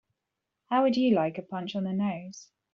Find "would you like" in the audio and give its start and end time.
0.81-1.37